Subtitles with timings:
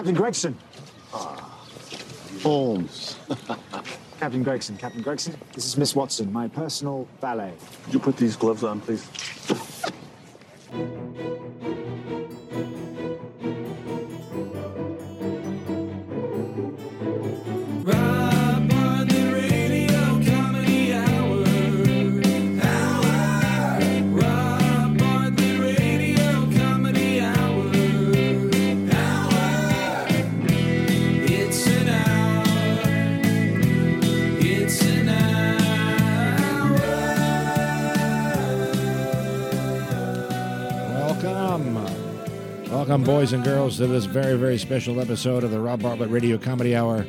[0.00, 0.56] Captain Gregson.
[1.12, 1.60] Ah,
[2.42, 3.16] Holmes.
[4.18, 4.78] Captain Gregson.
[4.78, 5.36] Captain Gregson.
[5.52, 7.52] This is Miss Watson, my personal valet.
[7.84, 9.06] Could you put these gloves on, please?
[42.90, 43.06] Welcome.
[43.06, 46.74] Boys and girls, to this very, very special episode of the Rob Bartlett Radio Comedy
[46.74, 47.06] Hour.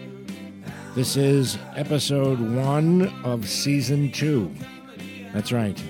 [0.93, 4.53] This is episode one of season two.
[5.33, 5.83] That's right.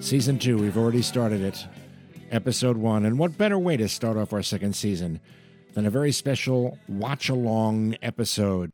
[0.00, 0.56] Season two.
[0.56, 1.66] We've already started it.
[2.30, 3.04] Episode one.
[3.04, 5.20] And what better way to start off our second season
[5.74, 8.72] than a very special watch along episode?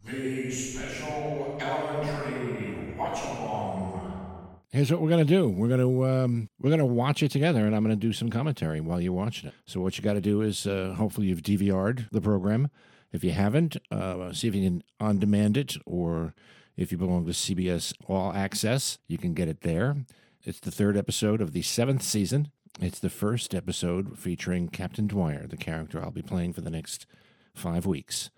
[4.73, 5.49] Here's what we're gonna do.
[5.49, 9.01] We're gonna um, we're gonna watch it together, and I'm gonna do some commentary while
[9.01, 9.55] you're watching it.
[9.67, 12.71] So what you got to do is uh, hopefully you've DVR'd the program.
[13.13, 16.35] If you haven't, uh, see if you can on demand it, or
[16.77, 19.97] if you belong to CBS All Access, you can get it there.
[20.45, 22.53] It's the third episode of the seventh season.
[22.81, 27.07] It's the first episode featuring Captain Dwyer, the character I'll be playing for the next
[27.55, 28.31] five weeks.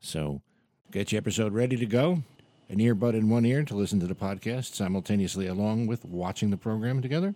[0.00, 0.40] So
[0.90, 2.22] get your episode ready to go
[2.68, 6.56] an earbud in one ear to listen to the podcast simultaneously along with watching the
[6.56, 7.34] program together.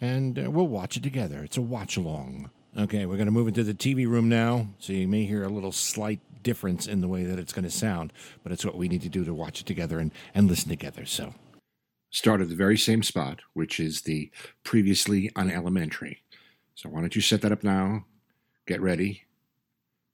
[0.00, 1.42] And uh, we'll watch it together.
[1.42, 2.50] It's a watch along.
[2.76, 4.68] Okay, we're going to move into the TV room now.
[4.78, 7.70] So you may hear a little slight difference in the way that it's going to
[7.70, 8.12] sound,
[8.42, 11.04] but it's what we need to do to watch it together and, and listen together.
[11.04, 11.34] So
[12.10, 14.30] start at the very same spot, which is the
[14.62, 16.22] previously on elementary.
[16.74, 18.04] So why don't you set that up now?
[18.66, 19.24] Get ready.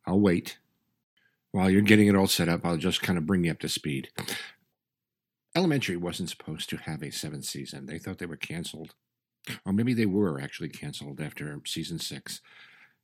[0.07, 0.59] I'll wait.
[1.51, 3.69] While you're getting it all set up, I'll just kind of bring you up to
[3.69, 4.09] speed.
[5.57, 7.87] Elementary wasn't supposed to have a seventh season.
[7.87, 8.95] They thought they were canceled.
[9.65, 12.41] Or maybe they were actually canceled after season six.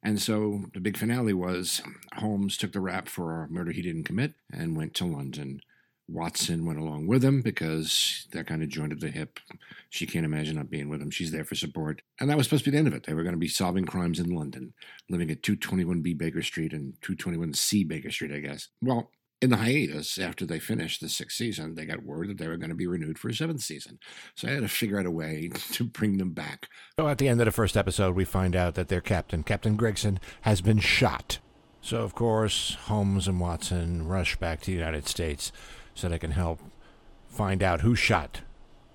[0.03, 1.83] And so the big finale was
[2.15, 5.61] Holmes took the rap for a murder he didn't commit and went to London.
[6.09, 9.39] Watson went along with him because that kind of joined at the hip.
[9.91, 11.11] She can't imagine not being with him.
[11.11, 12.03] She's there for support.
[12.19, 13.05] And that was supposed to be the end of it.
[13.05, 14.73] They were going to be solving crimes in London,
[15.09, 18.69] living at 221B Baker Street and 221C Baker Street, I guess.
[18.83, 22.47] Well, in the hiatus, after they finished the sixth season, they got word that they
[22.47, 23.99] were going to be renewed for a seventh season.
[24.35, 26.69] So I had to figure out a way to bring them back.
[26.99, 29.77] So at the end of the first episode, we find out that their captain, Captain
[29.77, 31.39] Gregson, has been shot.
[31.83, 35.51] So, of course, Holmes and Watson rush back to the United States
[35.95, 36.61] so they can help
[37.29, 38.43] find out who shot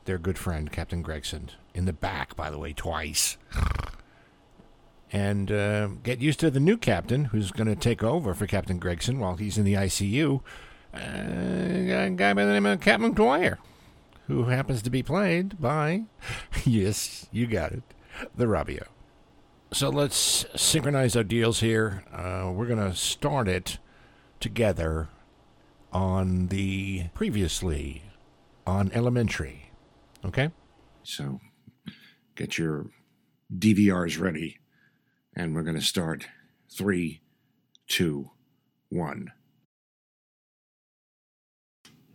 [0.05, 3.37] their good friend, Captain Gregson, in the back, by the way, twice.
[5.15, 8.79] And uh, get used to the new captain who's going to take over for Captain
[8.79, 10.41] Gregson while he's in the ICU.
[10.93, 13.57] Uh, a guy by the name of Captain Dwyer,
[14.27, 16.03] who happens to be played by,
[16.65, 17.83] yes, you got it,
[18.35, 18.87] the Robio.
[19.71, 22.03] So let's synchronize our deals here.
[22.11, 23.77] Uh, we're going to start it
[24.41, 25.07] together
[25.93, 28.03] on the previously
[28.67, 29.71] on elementary.
[30.25, 30.51] Okay?
[31.03, 31.39] So
[32.35, 32.87] get your
[33.57, 34.59] DVRs ready,
[35.35, 36.27] and we're going to start
[36.71, 37.21] three,
[37.87, 38.31] two,
[38.89, 39.31] one.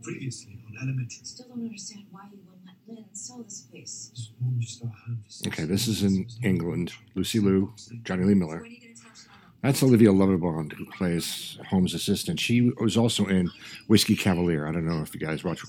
[0.02, 1.24] Previously on Elementary.
[1.24, 4.10] Still don't understand why you wouldn't let Lynn sell this place.
[4.14, 6.92] This woman just got home for Okay, this is in England.
[7.14, 8.60] Lucy Liu, Jonny Lee Miller.
[8.60, 9.60] When are you going to tell Charlotte?
[9.62, 12.40] That's Ophelia Lovibond, who plays Holmes' assistant.
[12.40, 13.50] She was also in
[13.88, 14.66] Whiskey Cavalier.
[14.66, 15.62] I don't know if you guys watch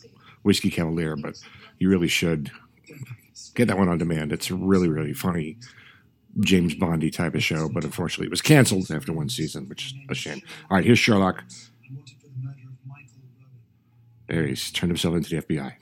[0.43, 1.35] Whiskey Cavalier, but
[1.79, 2.49] you really should
[3.53, 4.31] get that one on demand.
[4.31, 5.57] It's really, really funny
[6.39, 9.93] James Bondy type of show, but unfortunately it was canceled after one season, which is
[10.09, 10.41] a shame.
[10.69, 11.43] All right, here's Sherlock.
[11.87, 13.51] and wanted for the murder of Michael Rowan.
[14.27, 15.73] There he's turned himself into the FBI.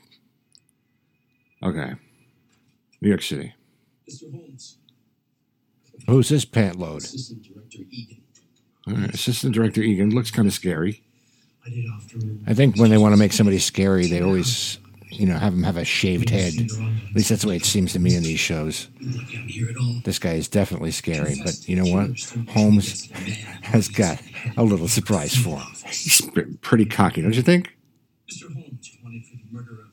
[1.64, 1.94] Okay.
[3.02, 3.54] New York City.
[4.09, 4.32] Mr.
[4.32, 4.78] Holmes,
[6.08, 7.04] Who's this pant load?
[7.04, 8.22] Assistant Director Egan.
[8.88, 11.04] All right, Assistant Director Egan looks kind of scary.
[11.66, 12.18] I did after.
[12.47, 14.79] I think when they want to make somebody scary, they always,
[15.11, 16.53] you know, have him have a shaved head.
[16.56, 18.88] At least that's the way it seems to me in these shows.
[19.00, 19.96] You look out here at all.
[20.03, 22.20] This guy is definitely scary, but you know what?
[22.53, 23.09] Holmes
[23.64, 24.22] has got
[24.58, 25.67] a little surprise for him.
[25.88, 26.22] He's
[26.61, 27.76] pretty cocky, don't you think?
[28.32, 28.53] Mr.
[28.53, 29.88] Holmes, you wanted for the murder of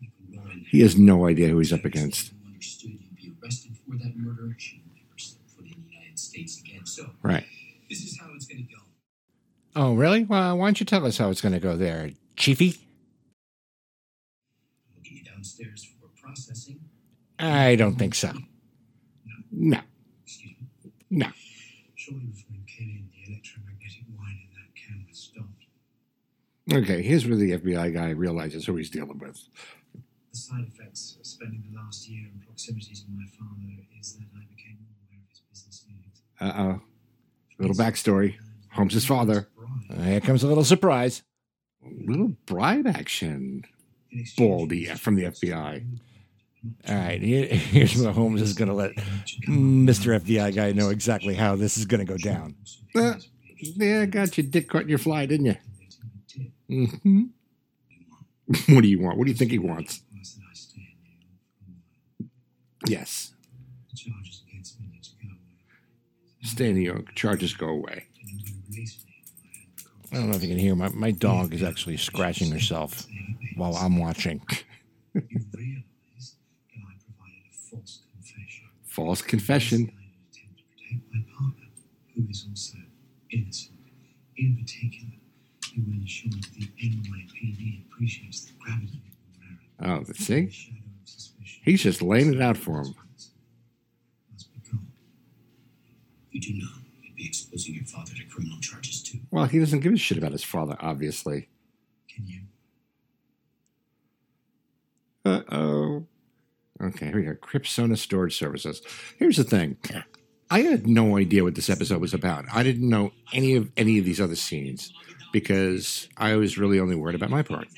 [0.00, 0.66] Michael Rowan.
[0.68, 2.32] He has no idea who he's up against.
[2.32, 4.54] You understood be arrested for that murder.
[4.58, 6.84] She will never set foot in the United States again.
[6.84, 7.44] So Right.
[7.88, 8.80] this is how it's going to go.
[9.76, 10.24] Oh, really?
[10.24, 12.76] Well, why don't you tell us how it's going to go there, Chiefy?
[14.92, 16.80] We'll get you downstairs for processing.
[17.40, 18.32] I don't think so.
[19.52, 19.80] No,
[20.24, 20.92] Excuse me.
[21.10, 21.26] no.
[21.96, 25.66] Shortly before you came the electromagnetic wine in that can was stopped.
[26.72, 29.38] Okay, here's where the FBI guy realizes who he's dealing with.
[30.32, 34.26] The side effects of spending the last year in proximity to my father is that
[34.36, 36.22] I became more aware of his business dealings.
[36.40, 36.80] Uh oh.
[37.58, 38.36] Little backstory.
[38.70, 39.48] Holmes' father.
[39.90, 41.22] Uh, here comes a little surprise.
[42.06, 43.64] Little bride action.
[44.38, 45.84] Baldy from the FBI.
[46.88, 48.92] All right, here's where Holmes is going to let
[49.48, 50.20] Mr.
[50.20, 52.54] FBI guy know exactly how this is going to go down.
[52.94, 53.14] Uh,
[53.56, 55.56] yeah, got your dick caught in your fly, didn't you?
[56.68, 57.22] hmm
[58.74, 59.16] what do you want?
[59.16, 60.02] What do you think he wants?
[62.86, 63.32] Yes.
[63.90, 65.36] The charges against me need to go away.
[66.42, 67.14] Stay in New York.
[67.14, 68.06] Charges go away.
[68.20, 69.12] And you're going to release me.
[70.12, 70.74] I don't know if you can hear.
[70.74, 73.06] My, my dog is actually scratching herself
[73.56, 74.42] while I'm watching.
[75.12, 75.22] You
[75.52, 76.36] realize
[76.70, 78.66] that I provided a false confession.
[78.90, 79.82] False confession.
[79.82, 79.94] In an
[80.32, 81.68] attempt to protect my partner,
[82.12, 82.78] who is also
[83.30, 83.78] innocent.
[84.36, 85.12] In particular,
[85.72, 89.00] you will ensure that the NYPD appreciates the gravity
[89.80, 90.10] of the.
[90.10, 90.50] Oh, see.
[91.62, 92.92] He's just laying it out for him.
[94.32, 94.88] must be gone.
[96.32, 96.66] You do know
[97.00, 99.20] you'd be exposing your father to criminal charges too.
[99.30, 101.48] Well, he doesn't give a shit about his father, obviously.
[102.12, 102.40] Can you?
[105.24, 106.06] Uh oh.
[106.90, 107.34] Okay, here we go.
[107.34, 108.82] Cripsona Storage Services.
[109.18, 109.76] Here's the thing.
[110.50, 112.44] I had no idea what this episode was about.
[112.52, 114.92] I didn't know any of any of these other scenes
[115.32, 117.68] because I was really only worried about my part.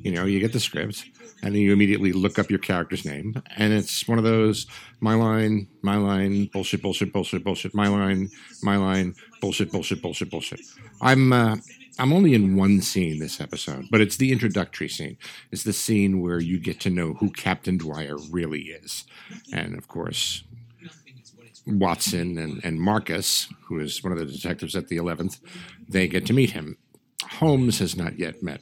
[0.00, 1.04] You know, you get the script
[1.42, 4.66] and then you immediately look up your character's name, and it's one of those
[5.00, 8.30] my line, my line, bullshit, bullshit, bullshit, bullshit, my line,
[8.62, 10.60] my line, bullshit, bullshit, bullshit, bullshit.
[11.00, 11.56] I'm uh,
[11.98, 15.18] I'm only in one scene this episode, but it's the introductory scene.
[15.50, 19.04] It's the scene where you get to know who Captain Dwyer really is,
[19.52, 20.44] and of course,
[21.66, 25.38] Watson and, and Marcus, who is one of the detectives at the 11th,
[25.88, 26.76] they get to meet him.
[27.38, 28.60] Holmes has not yet met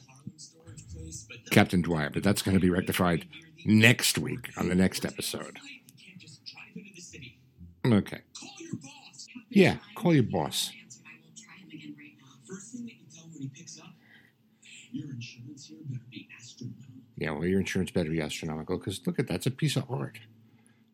[1.49, 3.25] Captain Dwyer, but that's going to be rectified
[3.65, 5.57] next week on the next episode.
[7.85, 8.21] Okay.
[9.49, 10.71] Yeah, call your boss.
[10.71, 12.31] Answered, I will try him again right now.
[12.47, 13.87] First thing that you tell him when he picks up,
[14.91, 16.93] your insurance here better be astronomical.
[17.17, 20.19] Yeah, well, your insurance better be astronomical because look at that's a piece of art.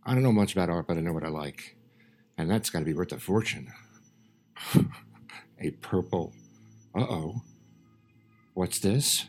[0.06, 1.76] I don't know much about art, but I know what I like.
[2.38, 3.72] And that's got to be worth a fortune.
[5.60, 6.34] a purple.
[6.96, 7.42] Uh oh.
[8.54, 9.26] What's this?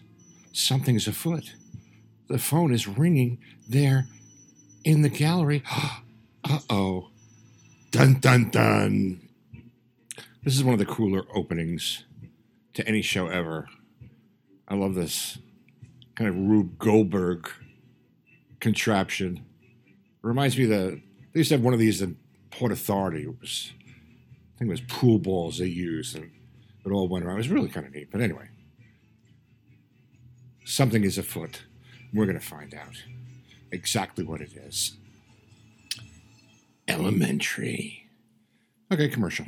[0.53, 1.55] Something's afoot.
[2.29, 3.38] The phone is ringing
[3.69, 4.06] there
[4.85, 5.62] in the gallery.
[6.44, 7.09] uh oh.
[7.91, 9.29] Dun dun dun.
[10.44, 12.05] This is one of the cooler openings
[12.75, 13.69] to any show ever.
[14.69, 15.38] I love this
[16.15, 17.50] kind of Rube Goldberg
[18.61, 19.44] contraption.
[19.87, 21.00] It Reminds me the
[21.32, 22.19] they used to have one of these in
[22.50, 23.23] Port Authority.
[23.23, 26.31] It was I think it was pool balls they used and
[26.85, 27.37] it all went around.
[27.37, 28.11] It was really kind of neat.
[28.11, 28.49] But anyway.
[30.65, 31.62] Something is afoot.
[32.12, 33.03] We're gonna find out
[33.73, 34.99] exactly what it is.
[36.87, 38.06] Elementary.
[38.93, 39.47] Okay, commercial.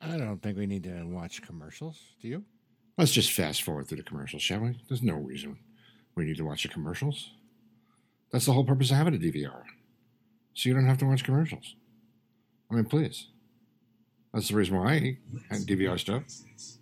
[0.00, 2.00] I don't think we need to watch commercials.
[2.20, 2.44] Do you?
[2.98, 4.76] Let's just fast forward through the commercials, shall we?
[4.88, 5.56] There's no reason
[6.16, 7.30] we need to watch the commercials.
[8.32, 9.62] That's the whole purpose of having a DVR.
[10.52, 11.76] So you don't have to watch commercials.
[12.70, 13.28] I mean, please.
[14.34, 15.18] That's the reason why I
[15.50, 16.24] have DVR stuff.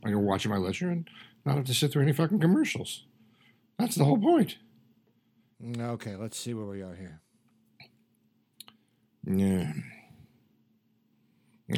[0.05, 1.07] I can watch at my leisure and
[1.45, 3.05] not have to sit through any fucking commercials.
[3.79, 4.57] That's the whole point.
[5.63, 7.21] Mm, okay, let's see where we are here.
[9.25, 9.73] Yeah.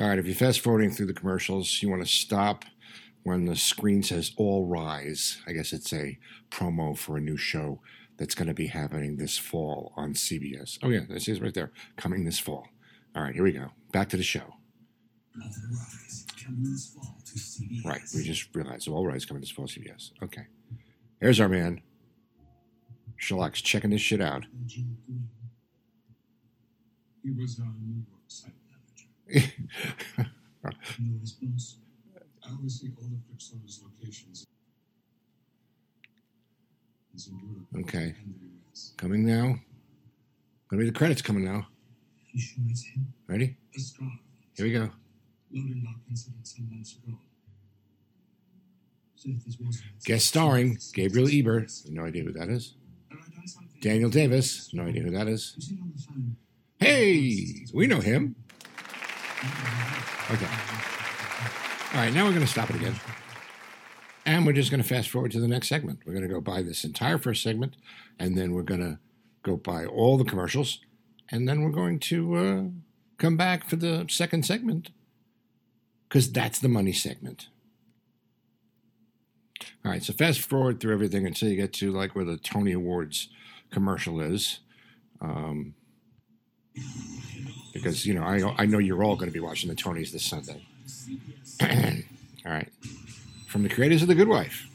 [0.00, 2.64] All right, if you're fast forwarding through the commercials, you want to stop
[3.28, 5.42] when the screen says All Rise.
[5.46, 6.18] I guess it's a
[6.50, 7.80] promo for a new show
[8.16, 10.78] that's going to be happening this fall on CBS.
[10.82, 11.70] Oh, yeah, this is right there.
[11.96, 12.66] Coming this fall.
[13.14, 13.70] All right, here we go.
[13.92, 14.40] Back to the show.
[14.40, 17.84] All Rise, coming this fall to CBS.
[17.84, 20.10] Right, we just realized All Rise coming this fall CBS.
[20.22, 20.46] Okay.
[21.20, 21.82] Here's our man.
[23.16, 24.46] Sherlock's checking this shit out.
[24.66, 24.84] He
[27.30, 28.54] was our New York site
[29.28, 29.52] manager.
[30.98, 31.76] You know his boss?
[32.48, 34.46] I oversee all of Cripsona's locations.
[37.12, 38.14] He's in Europe Okay.
[38.24, 38.94] and the US.
[38.96, 39.58] Coming now.
[40.68, 41.66] Gonna be the credits coming now.
[42.32, 43.12] You sure it's him?
[43.26, 43.56] Ready?
[44.54, 44.90] Here we go.
[45.50, 47.18] Loaded lock incident some months ago.
[49.16, 51.72] So if this wasn't Guest starring Gabriel Ebert.
[51.88, 52.74] No idea who that is.
[53.10, 53.80] Have I done something?
[53.80, 54.72] Daniel Davis.
[54.72, 55.54] No idea who that is.
[55.56, 56.36] Was he on the phone?
[56.78, 58.36] Hey, we know him.
[60.30, 60.97] Okay.
[61.94, 62.94] All right, now we're going to stop it again.
[64.26, 66.00] And we're just going to fast forward to the next segment.
[66.04, 67.76] We're going to go by this entire first segment,
[68.18, 68.98] and then we're going to
[69.42, 70.80] go by all the commercials,
[71.30, 72.62] and then we're going to uh,
[73.16, 74.90] come back for the second segment
[76.08, 77.48] because that's the money segment.
[79.82, 82.72] All right, so fast forward through everything until you get to like where the Tony
[82.72, 83.30] Awards
[83.70, 84.60] commercial is,
[85.22, 85.74] um,
[87.72, 90.24] because you know I I know you're all going to be watching the Tonys this
[90.24, 90.66] Sunday.
[92.46, 92.68] all right,
[93.46, 94.66] from the creators of The Good Wife,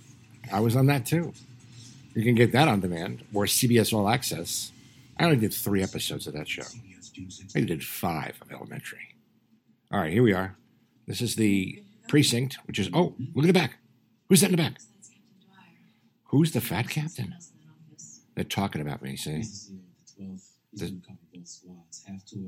[0.51, 1.33] I was on that too.
[2.13, 4.71] You can get that on demand or CBS All Access.
[5.17, 6.63] I only did three episodes of that show.
[7.55, 9.15] I did five of Elementary.
[9.91, 10.55] All right, here we are.
[11.07, 13.77] This is the precinct, which is oh, look at the back.
[14.29, 14.73] Who's that in the back?
[14.73, 15.67] That's Captain Dwyer.
[16.25, 17.09] Who's the fat captain?
[17.09, 18.21] Someone else in that office.
[18.35, 19.37] They're talking about me, see?
[19.37, 19.71] This is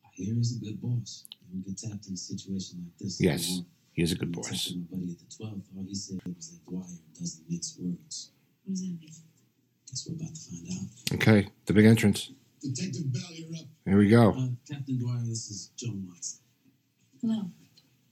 [0.04, 1.26] I hear he's a good boss.
[1.52, 3.22] And we get tapped in a situation like this.
[3.22, 3.62] Yes,
[3.94, 4.72] he is a good boss.
[4.72, 6.84] My buddy at the 12th, all he said was that Dwyer
[7.20, 8.32] doesn't mix words.
[8.66, 9.00] What does that mean?
[9.90, 11.14] Guess we're about to find out.
[11.16, 12.32] Okay, the big entrance.
[12.62, 13.66] Detective Bell, you're up.
[13.86, 14.32] Here we go.
[14.32, 16.40] Uh, Captain Dwyer, this is Joan Watson.
[17.22, 17.50] Hello.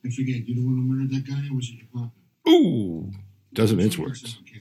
[0.05, 2.11] I forget, you the one who murdered that guy, or was it your partner?
[2.47, 3.11] Ooh,
[3.53, 4.37] doesn't mince words.
[4.41, 4.59] okay,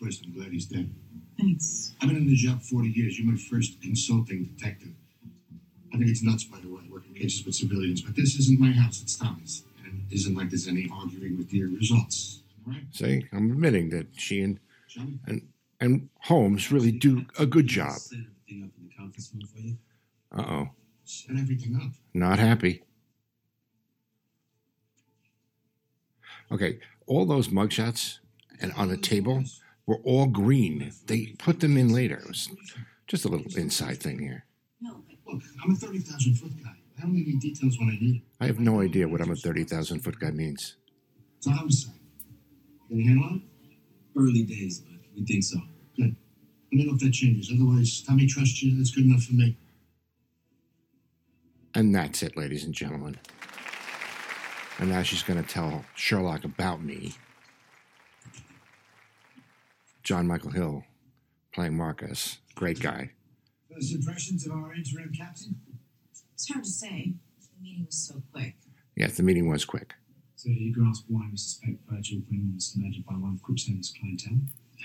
[0.00, 0.24] twist.
[0.24, 0.90] I'm glad he's dead.
[1.38, 1.92] Thanks.
[2.00, 3.18] I've been in the job 40 years.
[3.18, 4.92] You're my first consulting detective.
[5.92, 8.70] I think it's nuts, by the way, working cases with civilians, but this isn't my
[8.70, 9.64] house, it's Tommy's.
[9.84, 12.42] And it isn't like there's any arguing with your results.
[12.66, 12.82] All right?
[12.92, 15.48] See, I'm admitting that she and, Shall and
[15.80, 17.94] and Holmes really do a good job.
[17.98, 19.76] Set everything up in the conference room for you.
[20.36, 20.68] Uh oh,
[21.04, 21.90] Set everything up.
[22.14, 22.82] not happy.
[26.52, 28.18] Okay, all those mugshots
[28.60, 29.42] and on the table
[29.90, 30.92] were all green.
[31.06, 32.14] They put them in later.
[32.14, 32.48] It was
[33.08, 34.44] just a little inside thing here.
[34.80, 36.76] No, but Look, I'm a 30,000 foot guy.
[37.00, 38.22] I only need details when I need it.
[38.40, 40.76] I have no idea what I'm a 30,000 foot guy means.
[41.38, 41.94] It's a homicide.
[42.88, 43.42] You handle it?
[44.16, 45.58] Early days, but we think so.
[45.96, 46.14] Good.
[46.70, 47.50] Let me know if that changes.
[47.52, 48.76] Otherwise, Tommy trusts you.
[48.76, 49.56] That's good enough for me.
[51.74, 53.18] And that's it, ladies and gentlemen.
[54.78, 57.14] And now she's going to tell Sherlock about me.
[60.10, 60.82] Jon Michael Hill
[61.54, 62.38] playing Marcus.
[62.56, 63.12] Great guy.
[63.72, 65.54] First impressions of our interim captain?
[66.34, 67.14] it's hard to say.
[67.38, 68.56] The meeting was so quick.
[68.96, 69.94] Yes, the meeting was quick.
[70.34, 74.40] So you grasp why we suspect Virgil Green was murdered by one of Crookshanks' clientele?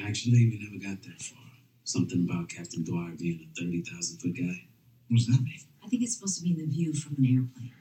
[0.06, 1.40] Actually, we never got that far.
[1.86, 4.68] Something about Captain Dwyer being a 30,000 foot guy.
[5.08, 5.60] What does that mean?
[5.84, 7.74] I think it's supposed to be in the view from an airplane.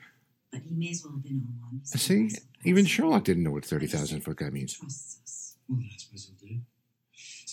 [0.51, 1.85] But he may as well have been on one.
[1.85, 2.31] See,
[2.65, 4.79] even Sherlock didn't know what 30,000 foot guy means.
[4.79, 5.57] Trusts us.
[5.69, 6.61] Well, then I suppose he'll do.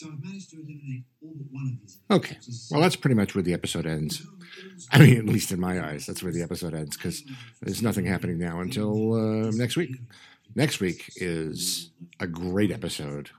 [0.02, 2.00] So I've managed to eliminate all but one of these.
[2.10, 2.38] Okay.
[2.72, 4.26] Well, that's pretty much where the episode ends.
[4.92, 7.24] I mean, at least in my eyes, that's where the episode ends because
[7.62, 9.96] there's nothing happening now until uh, next week.
[10.56, 13.30] Next week is a great episode.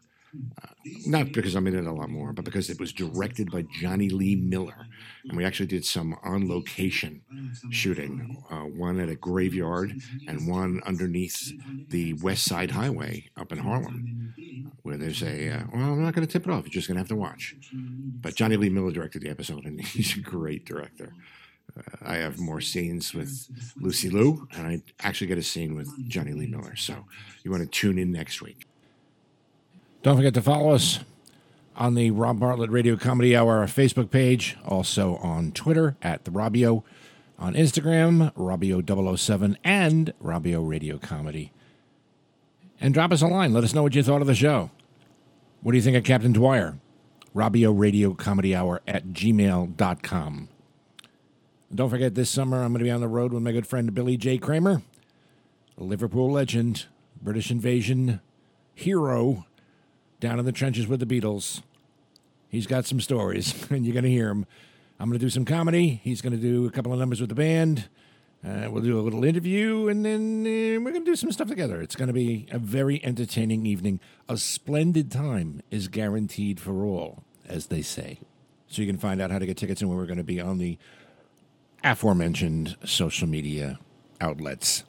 [0.62, 0.68] Uh,
[1.04, 4.08] not because I'm in it a lot more, but because it was directed by Jonny
[4.08, 4.86] Lee Miller.
[5.28, 7.22] And we actually did some on location
[7.70, 11.52] shooting uh, one at a graveyard and one underneath
[11.90, 14.32] the West Side Highway up in Harlem,
[14.92, 15.50] where there's a.
[15.50, 16.64] Uh, well, I'm not going to tip it off.
[16.64, 17.56] You're just going to have to watch.
[17.72, 21.14] But Jonny Lee Miller directed the episode, and he's a great director.
[21.74, 23.48] Uh, I have more scenes with
[23.80, 26.76] Lucy Liu, and I actually get a scene with Jonny Lee Miller.
[26.76, 27.06] So
[27.42, 28.66] you want to tune in next week.
[30.02, 31.00] Don't forget to follow us
[31.74, 36.82] on the Rob Bartlett Radio Comedy Hour Facebook page, also on Twitter at the Robbio,
[37.38, 41.50] on Instagram, Robbio007, and Robbio Radio Comedy.
[42.78, 43.54] And drop us a line.
[43.54, 44.70] Let us know what you thought of the show.
[45.62, 46.76] What do you think of Captain Dwyer?
[47.36, 50.48] Robbio Radio Comedy Hour at gmail.com.
[51.68, 53.66] And don't forget, this summer I'm going to be on the road with my good
[53.66, 54.38] friend Billy J.
[54.38, 54.82] Kramer,
[55.78, 56.86] a Liverpool legend,
[57.22, 58.20] British invasion
[58.74, 59.46] hero,
[60.18, 61.62] down in the trenches with the Beatles.
[62.48, 64.46] He's got some stories, and you're going to hear him.
[64.98, 66.00] I'm going to do some comedy.
[66.02, 67.88] He's going to do a couple of numbers with the band.
[68.44, 71.46] Uh, we'll do a little interview, and then uh, we're going to do some stuff
[71.46, 71.80] together.
[71.80, 74.00] It's going to be a very entertaining evening.
[74.28, 78.18] A splendid time is guaranteed for all, as they say.
[78.66, 80.40] So you can find out how to get tickets and where we're going to be
[80.40, 80.76] on the
[81.84, 83.78] aforementioned social media
[84.20, 84.82] outlets.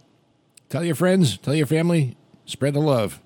[0.70, 3.22] Tell your friends, tell your family, spread the love.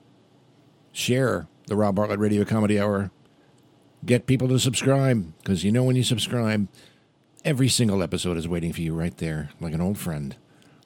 [0.91, 3.11] Share the Rob Bartlett Radio Comedy Hour.
[4.03, 6.67] Get people to subscribe because you know when you subscribe,
[7.45, 10.35] every single episode is waiting for you right there, like an old friend.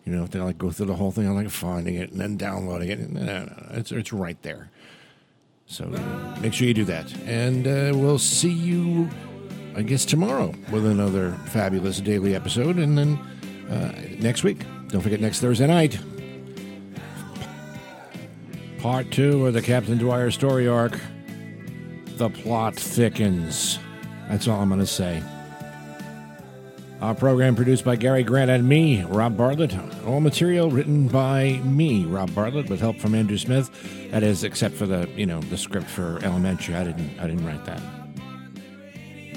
[0.05, 2.20] You know, if they like go through the whole thing, I like finding it and
[2.20, 3.00] then downloading it.
[3.72, 4.72] It's it's right there.
[5.67, 5.86] So
[6.41, 9.10] make sure you do that, and uh, we'll see you,
[9.75, 13.17] I guess, tomorrow with another fabulous daily episode, and then
[13.70, 14.65] uh, next week.
[14.89, 15.98] Don't forget next Thursday night,
[18.79, 21.00] part two of the Captain Dwyer story arc.
[22.17, 23.79] The plot thickens.
[24.27, 25.24] That's all I'm going to say.
[27.01, 29.75] Our program produced by Gary Grant and me, Rob Bartlett.
[30.05, 33.72] All material written by me, Rob Bartlett, with help from Andrew Smith.
[34.12, 36.75] That is, except for the you know the script for Elementary.
[36.75, 37.81] I didn't I didn't write that.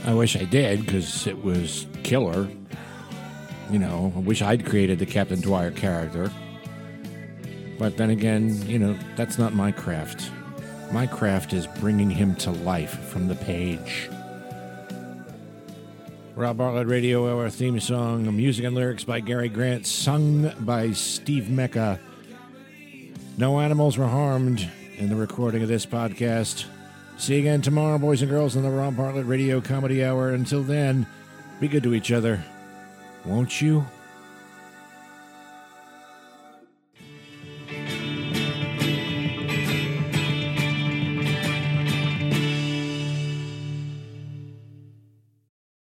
[0.04, 2.46] I wish I did because it was killer.
[3.70, 6.30] You know, I wish I'd created the Captain Dwyer character.
[7.78, 10.30] But then again, you know, that's not my craft.
[10.92, 14.10] My craft is bringing him to life from the page.
[16.36, 21.48] Rob Bartlett Radio Hour theme song, music and lyrics by Gary Grant, sung by Steve
[21.48, 22.00] Mecca.
[23.38, 26.64] No animals were harmed in the recording of this podcast.
[27.18, 30.30] See you again tomorrow, boys and girls, on the Rob Bartlett Radio Comedy Hour.
[30.30, 31.06] Until then,
[31.60, 32.42] be good to each other.
[33.24, 33.86] Won't you?